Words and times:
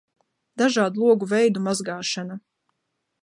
Dažādu 0.61 1.03
logu 1.09 1.29
veidu 1.35 1.63
mazgāšana 1.67 2.39